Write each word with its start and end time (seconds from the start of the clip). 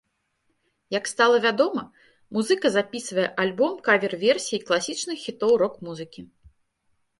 Як 0.97 1.03
стала 1.11 1.37
вядома, 1.43 1.83
музыка 2.37 2.65
запісвае 2.77 3.27
альбом 3.45 3.77
кавер-версій 3.91 4.63
класічных 4.67 5.17
хітоў 5.29 5.51
рок-музыкі. 5.67 6.21